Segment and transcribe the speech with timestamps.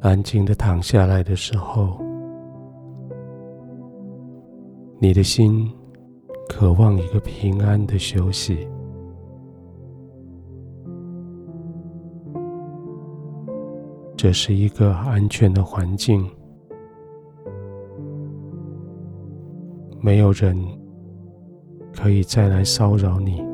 [0.00, 1.98] 安静的躺下来的时候，
[4.98, 5.70] 你的心
[6.48, 8.68] 渴望一个平安的休息。
[14.16, 16.24] 这是一个安全的环境，
[20.00, 20.56] 没有人
[21.92, 23.44] 可以再来骚扰你，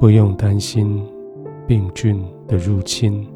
[0.00, 1.04] 不用担心
[1.66, 3.26] 病菌的入侵。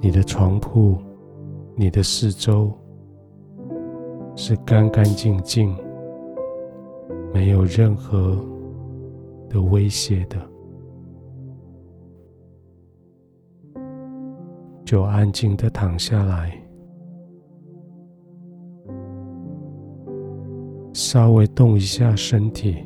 [0.00, 0.98] 你的床铺、
[1.74, 2.72] 你的四周
[4.36, 5.74] 是干干净净，
[7.32, 8.36] 没有任何
[9.48, 10.36] 的威胁的，
[14.84, 16.52] 就安静的躺下来，
[20.92, 22.84] 稍微动一下身体，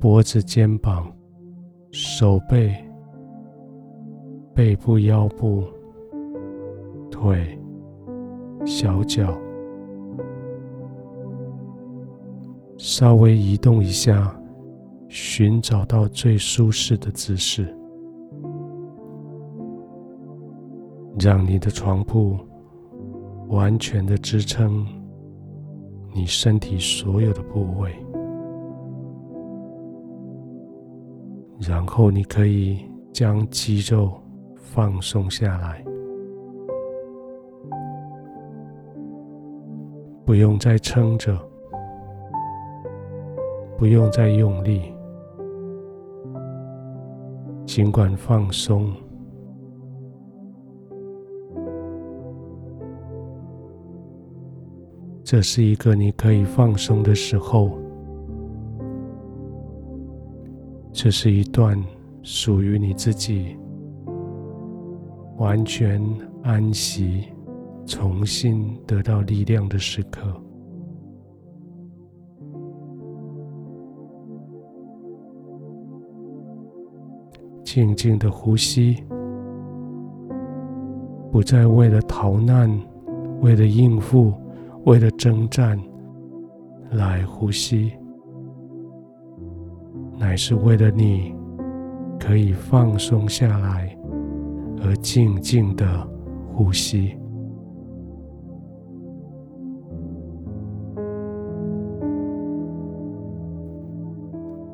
[0.00, 1.12] 脖子、肩膀、
[1.90, 2.72] 手背、
[4.54, 5.64] 背部、腰部、
[7.10, 7.58] 腿、
[8.64, 9.36] 小脚。
[12.76, 14.32] 稍微移动一下，
[15.08, 17.76] 寻找到最舒适的姿势，
[21.18, 22.38] 让你的床铺
[23.48, 24.86] 完全的支撑
[26.14, 27.92] 你身体所有的部位，
[31.60, 32.80] 然后你可以
[33.12, 34.12] 将肌肉
[34.56, 35.84] 放松下来，
[40.24, 41.38] 不用再撑着。
[43.78, 44.92] 不用再用力，
[47.64, 48.92] 尽管放松。
[55.22, 57.78] 这是一个你可以放松的时候。
[61.00, 61.80] 这是一段
[62.24, 63.56] 属于你自己
[65.36, 66.02] 完全
[66.42, 67.28] 安息、
[67.86, 70.22] 重新得到力量的时刻。
[77.62, 78.96] 静静的呼吸，
[81.30, 82.68] 不再为了逃难、
[83.40, 84.34] 为了应付、
[84.84, 85.80] 为了征战
[86.90, 87.92] 来呼吸，
[90.18, 91.34] 乃是为了你
[92.18, 93.96] 可以放松下来
[94.82, 95.86] 而静静的
[96.52, 97.16] 呼吸。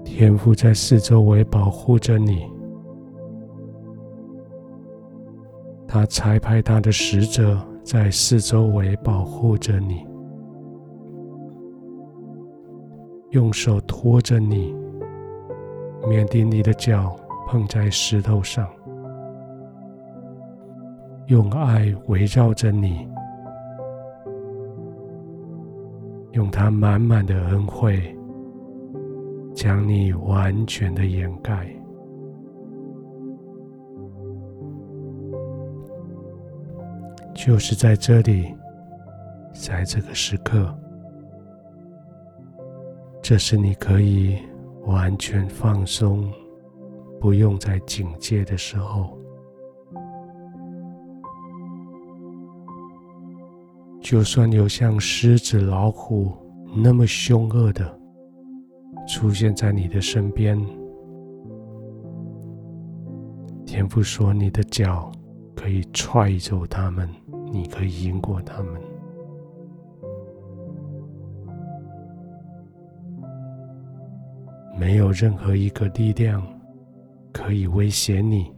[0.05, 2.49] 天父在四周围保护着你。
[5.87, 10.05] 他差派他的使者在四周围保护着你，
[13.31, 14.75] 用手托着你，
[16.07, 17.17] 免得你的脚
[17.47, 18.69] 碰在石头上，
[21.29, 23.09] 用爱围绕着你，
[26.33, 28.15] 用他满满的恩惠
[29.55, 31.67] 将你完全的掩盖。
[37.35, 38.55] 就是在这里，
[39.53, 40.75] 在这个时刻，
[43.21, 44.39] 这是你可以
[44.87, 46.31] 完全放松、
[47.21, 49.19] 不用再警戒的时候。
[54.01, 56.33] 就算有像狮子、老虎
[56.77, 57.99] 那么凶恶的
[59.09, 60.61] 出现在你的身边，
[63.65, 65.11] 天父说：“你的脚
[65.57, 67.09] 可以踹走他们。”
[67.53, 68.83] 你可以赢过他们，
[74.77, 76.43] 没有任何一个力量
[77.33, 78.53] 可以威胁你，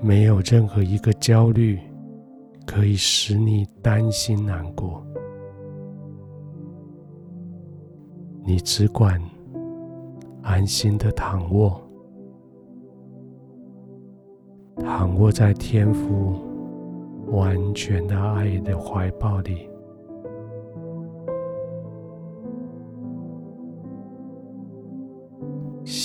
[0.00, 1.78] 没有任何一个焦虑
[2.66, 5.04] 可以使你担心难过，
[8.44, 9.20] 你只管
[10.42, 11.80] 安心的躺卧。
[14.78, 16.40] 躺卧在天父
[17.28, 19.68] 完全的爱的怀抱里，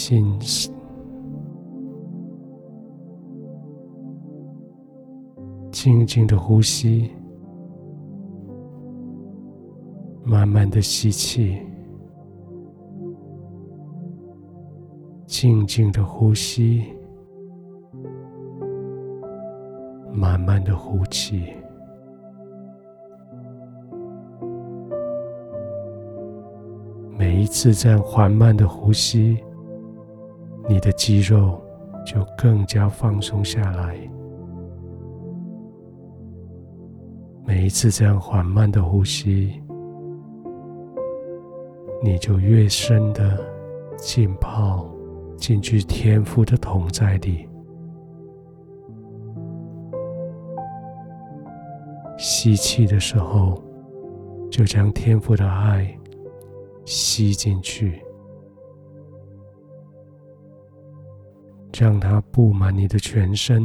[0.08, 0.40] 心
[5.70, 7.12] 静静的呼吸，
[10.24, 11.58] 慢慢的吸气，
[15.26, 16.86] 静静的呼吸。
[20.14, 21.44] 慢慢的呼气，
[27.18, 29.38] 每一次这样缓慢的呼吸，
[30.68, 31.62] 你的肌肉
[32.06, 33.98] 就更加放松下来。
[37.46, 39.62] 每一次这样缓慢的呼吸，
[42.04, 43.40] 你就越深的
[43.96, 44.94] 浸泡
[45.38, 47.48] 进去天赋的同在里。
[52.18, 53.64] 吸气的时候，
[54.52, 55.98] 就将天赋的爱
[56.84, 58.02] 吸进去，
[61.80, 63.64] 让它布满你的全身，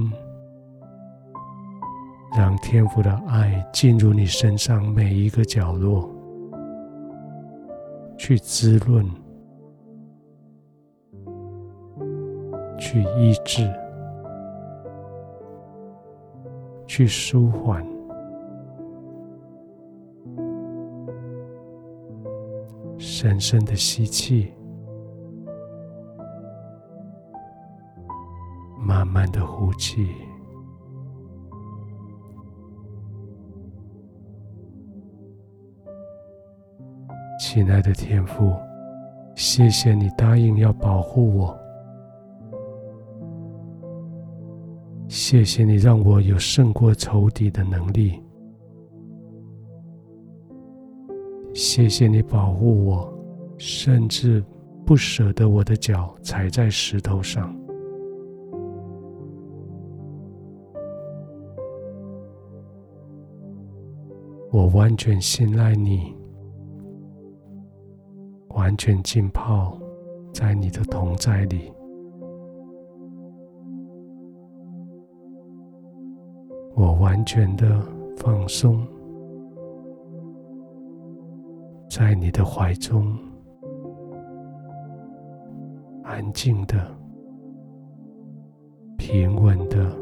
[2.37, 6.11] 让天父的爱进入你身上每一个角落，
[8.19, 9.09] 去滋润，
[12.79, 13.67] 去医治，
[16.87, 17.83] 去舒缓。
[22.99, 24.53] 深深的吸气，
[29.13, 30.09] 慢的呼气。
[37.39, 38.55] 亲爱的天父，
[39.35, 41.59] 谢谢你答应要保护我，
[45.07, 48.23] 谢谢你让我有胜过仇敌的能力。
[51.53, 53.13] 谢谢你保护我，
[53.59, 54.43] 甚至
[54.87, 57.55] 不舍得我的脚踩在石头上。
[64.73, 66.17] 完全信赖你，
[68.49, 69.79] 完全浸泡
[70.33, 71.71] 在你的同在里。
[76.75, 77.87] 我完全的
[78.17, 78.87] 放松。
[81.91, 83.15] 在你的怀中，
[86.03, 86.91] 安静的、
[88.97, 89.95] 平稳的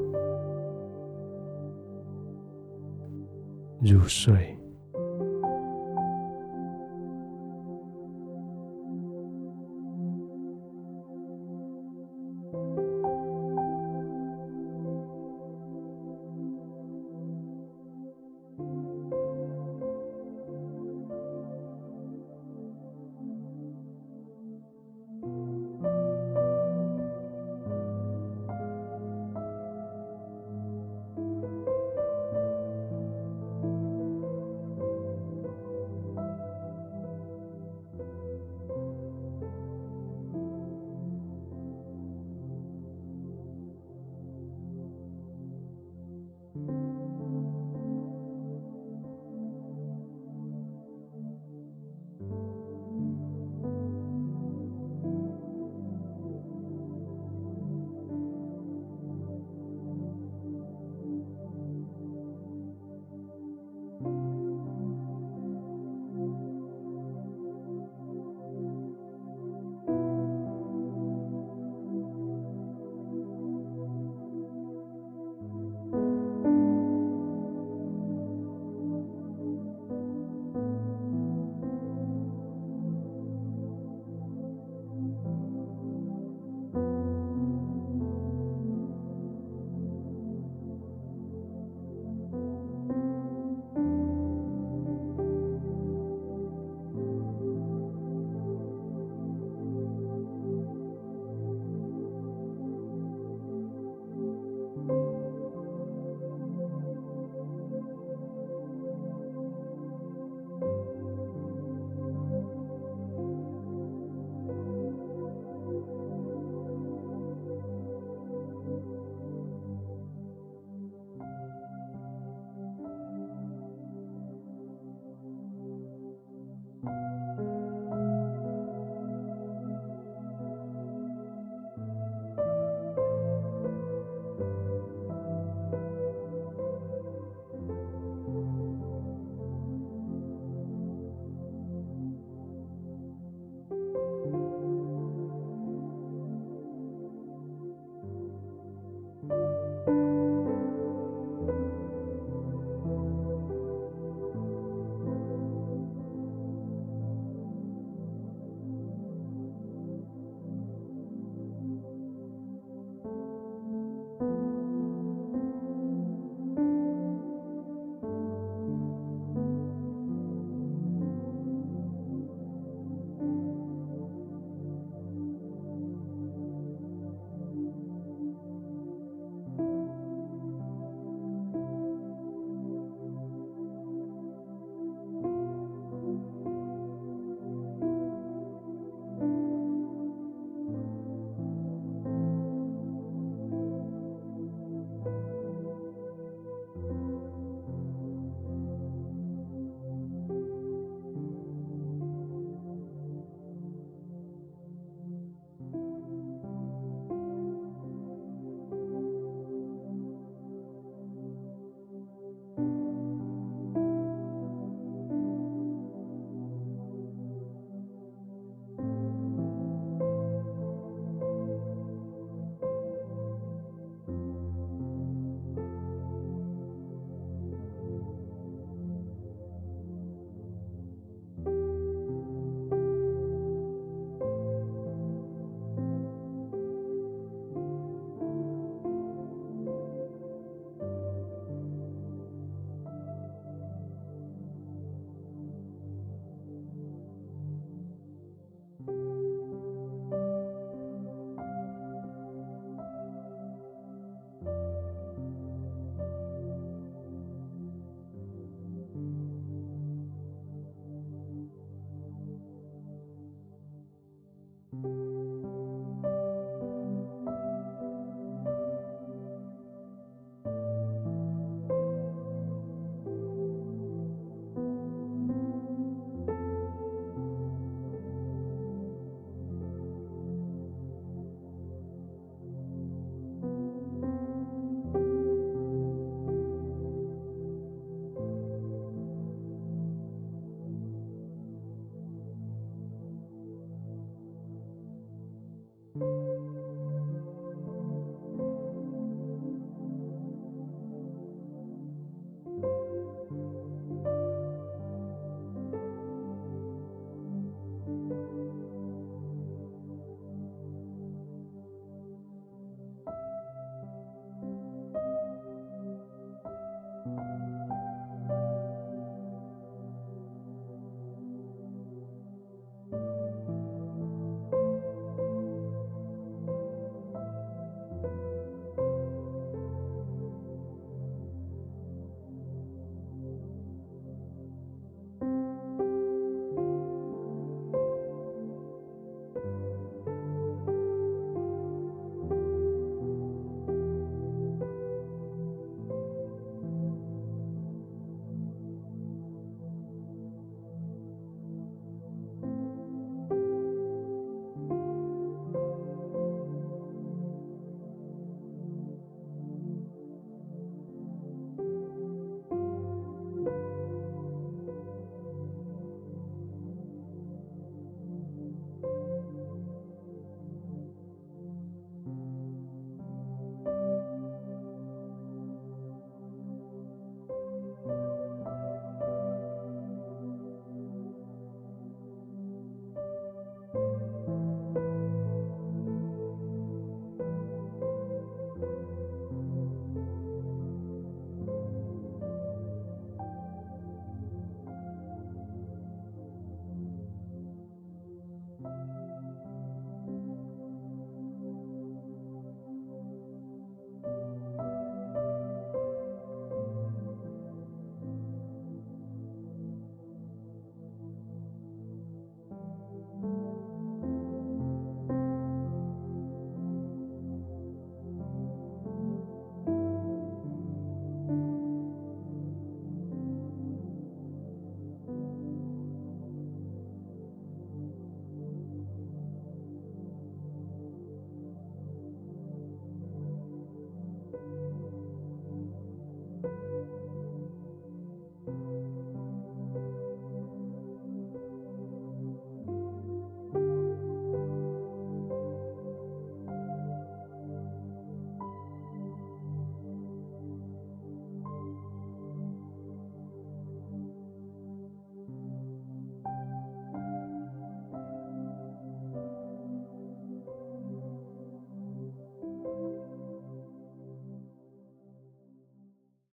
[3.80, 4.56] 入睡。